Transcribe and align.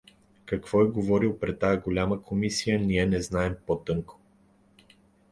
Какво 0.45 0.81
е 0.81 0.83
той 0.83 0.91
говорил 0.91 1.37
пред 1.39 1.59
тая 1.59 1.81
голяма 1.81 2.21
комисия, 2.21 2.79
ние 2.79 3.05
не 3.05 3.21
знаем 3.21 3.55
потънко. 3.67 4.19